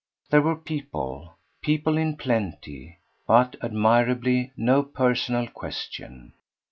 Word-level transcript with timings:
There 0.31 0.41
were 0.41 0.55
people, 0.55 1.35
people 1.61 1.95
in 1.95 2.17
plenty, 2.17 2.97
but, 3.27 3.55
admirably, 3.61 4.51
no 4.57 4.81
personal 4.81 5.45
question. 5.45 6.33